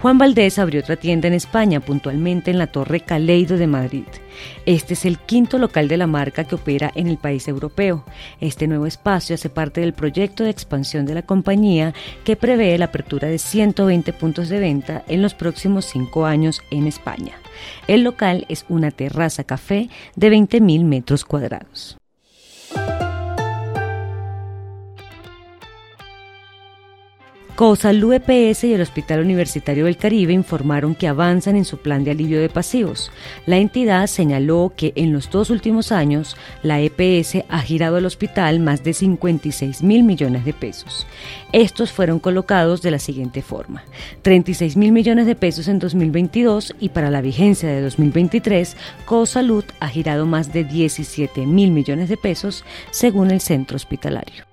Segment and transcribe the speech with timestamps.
[0.00, 4.06] Juan Valdés abrió otra tienda en España, puntualmente en la Torre Caleido de Madrid.
[4.64, 8.06] Este es el quinto local de la marca que opera en el país europeo.
[8.40, 11.92] Este nuevo espacio hace parte del proyecto de expansión de la compañía
[12.24, 16.86] que prevé la apertura de 120 puntos de venta en los próximos cinco años en
[16.86, 17.34] España.
[17.86, 21.98] El local es una terraza café de 20.000 metros cuadrados.
[27.60, 32.12] COSALU EPS y el Hospital Universitario del Caribe informaron que avanzan en su plan de
[32.12, 33.12] alivio de pasivos.
[33.44, 38.60] La entidad señaló que en los dos últimos años la EPS ha girado al hospital
[38.60, 41.06] más de 56 mil millones de pesos.
[41.52, 43.84] Estos fueron colocados de la siguiente forma.
[44.22, 49.88] 36 mil millones de pesos en 2022 y para la vigencia de 2023, COSALUD ha
[49.88, 54.49] girado más de 17 mil millones de pesos según el centro hospitalario.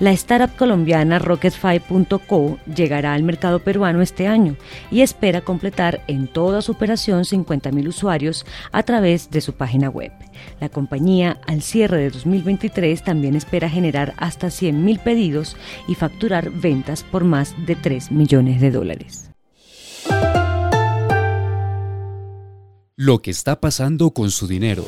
[0.00, 4.56] La startup colombiana Rocket5.co llegará al mercado peruano este año
[4.90, 10.10] y espera completar en toda su operación 50.000 usuarios a través de su página web.
[10.58, 15.54] La compañía, al cierre de 2023, también espera generar hasta 100.000 pedidos
[15.86, 19.30] y facturar ventas por más de 3 millones de dólares.
[22.96, 24.86] Lo que está pasando con su dinero.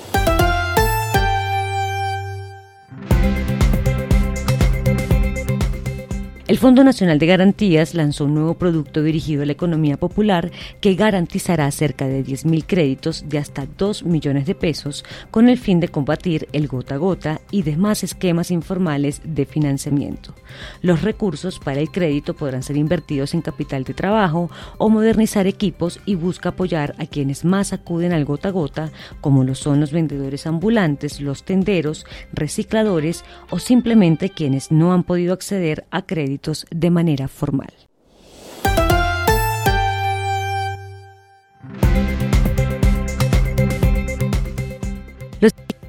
[6.53, 10.97] El Fondo Nacional de Garantías lanzó un nuevo producto dirigido a la economía popular que
[10.97, 15.89] garantizará cerca de 10.000 créditos de hasta 2 millones de pesos con el fin de
[15.89, 20.35] combatir el gota a gota y demás esquemas informales de financiamiento.
[20.83, 26.01] Los recursos para el crédito podrán ser invertidos en capital de trabajo o modernizar equipos
[26.05, 29.91] y busca apoyar a quienes más acuden al gota a gota, como lo son los
[29.91, 32.05] vendedores ambulantes, los tenderos,
[32.35, 36.03] recicladores o simplemente quienes no han podido acceder a
[36.71, 37.73] de manera formal.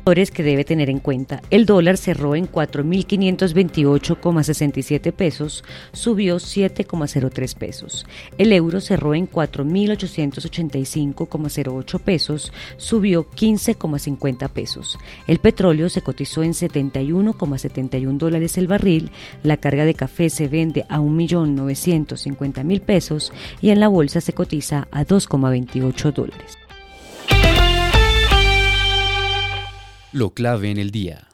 [0.03, 1.41] Que debe tener en cuenta.
[1.49, 8.05] El dólar cerró en 4.528,67 pesos, subió 7,03 pesos.
[8.37, 14.99] El euro cerró en 4.885,08 pesos, subió 15,50 pesos.
[15.25, 19.09] El petróleo se cotizó en 71,71 dólares el barril.
[19.41, 23.31] La carga de café se vende a 1.950.000 pesos
[23.61, 26.62] y en la bolsa se cotiza a 2,28 dólares.
[30.13, 31.28] Lo clave en el día.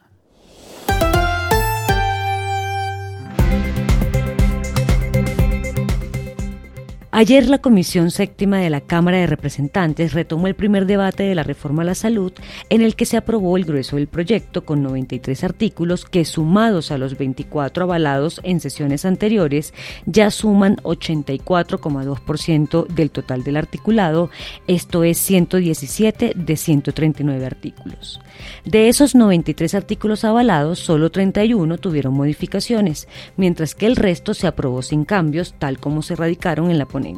[7.20, 11.42] Ayer la Comisión Séptima de la Cámara de Representantes retomó el primer debate de la
[11.42, 12.32] reforma a la salud
[12.70, 16.96] en el que se aprobó el grueso del proyecto con 93 artículos que sumados a
[16.96, 19.74] los 24 avalados en sesiones anteriores
[20.06, 24.30] ya suman 84,2% del total del articulado,
[24.66, 28.18] esto es 117 de 139 artículos.
[28.64, 34.80] De esos 93 artículos avalados, solo 31 tuvieron modificaciones, mientras que el resto se aprobó
[34.80, 37.09] sin cambios tal como se radicaron en la ponencia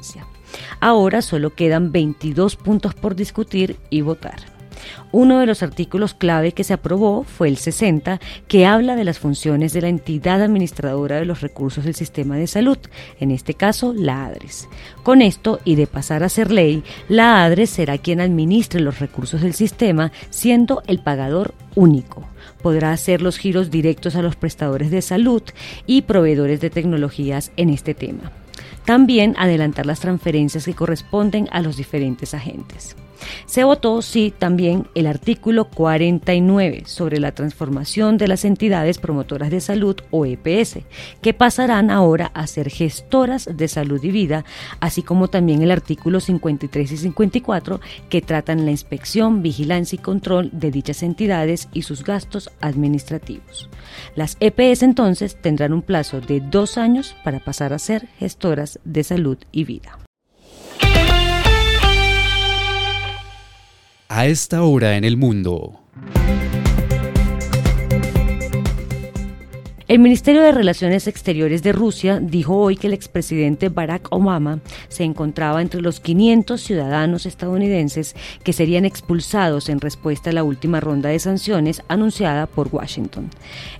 [0.81, 4.53] Ahora solo quedan 22 puntos por discutir y votar.
[5.11, 9.19] Uno de los artículos clave que se aprobó fue el 60, que habla de las
[9.19, 12.79] funciones de la entidad administradora de los recursos del sistema de salud,
[13.21, 14.69] en este caso la ADRES.
[15.03, 19.43] Con esto, y de pasar a ser ley, la ADRES será quien administre los recursos
[19.43, 22.25] del sistema, siendo el pagador único.
[22.63, 25.43] Podrá hacer los giros directos a los prestadores de salud
[25.87, 28.33] y proveedores de tecnologías en este tema.
[28.85, 32.97] También adelantar las transferencias que corresponden a los diferentes agentes.
[33.47, 39.61] Se votó, sí, también el artículo 49 sobre la transformación de las entidades promotoras de
[39.61, 40.79] salud o EPS,
[41.21, 44.45] que pasarán ahora a ser gestoras de salud y vida,
[44.81, 50.51] así como también el artículo 53 y 54 que tratan la inspección, vigilancia y control
[50.53, 53.69] de dichas entidades y sus gastos administrativos.
[54.15, 59.05] Las EPS entonces tendrán un plazo de dos años para pasar a ser gestoras de
[59.05, 59.99] salud y vida.
[64.15, 65.81] A esta hora en el mundo.
[69.89, 75.05] El Ministerio de Relaciones Exteriores de Rusia dijo hoy que el expresidente Barack Obama se
[75.05, 78.15] encontraba entre los 500 ciudadanos estadounidenses
[78.45, 83.31] que serían expulsados en respuesta a la última ronda de sanciones anunciada por Washington.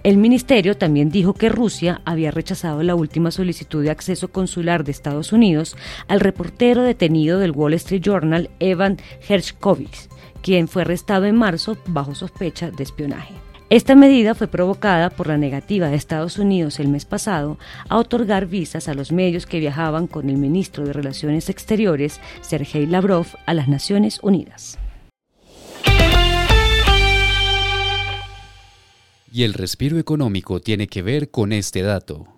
[0.03, 4.93] El ministerio también dijo que Rusia había rechazado la última solicitud de acceso consular de
[4.93, 5.77] Estados Unidos
[6.09, 10.09] al reportero detenido del Wall Street Journal Evan Hershkovich,
[10.43, 13.35] quien fue arrestado en marzo bajo sospecha de espionaje.
[13.71, 17.59] Esta medida fue provocada por la negativa de Estados Unidos el mes pasado
[17.89, 22.85] a otorgar visas a los medios que viajaban con el ministro de Relaciones Exteriores, Sergei
[22.85, 24.79] Lavrov, a las Naciones Unidas.
[29.33, 32.29] Y el respiro económico tiene que ver con este dato.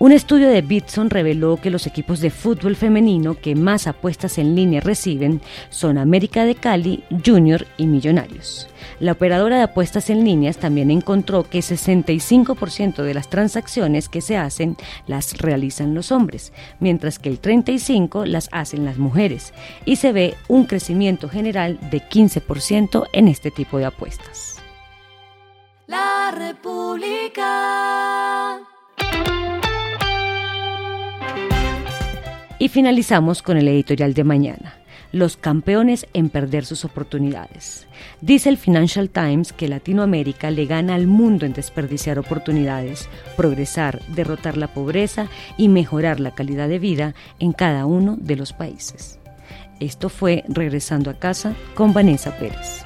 [0.00, 4.54] Un estudio de Bitson reveló que los equipos de fútbol femenino que más apuestas en
[4.54, 5.40] línea reciben
[5.70, 8.68] son América de Cali, Junior y Millonarios.
[9.00, 14.36] La operadora de apuestas en líneas también encontró que 65% de las transacciones que se
[14.36, 14.76] hacen
[15.08, 19.52] las realizan los hombres, mientras que el 35% las hacen las mujeres,
[19.84, 24.62] y se ve un crecimiento general de 15% en este tipo de apuestas.
[25.88, 27.48] La República.
[32.78, 34.76] Finalizamos con el editorial de mañana.
[35.10, 37.88] Los campeones en perder sus oportunidades.
[38.20, 44.56] Dice el Financial Times que Latinoamérica le gana al mundo en desperdiciar oportunidades, progresar, derrotar
[44.56, 45.26] la pobreza
[45.56, 49.18] y mejorar la calidad de vida en cada uno de los países.
[49.80, 52.84] Esto fue Regresando a casa con Vanessa Pérez.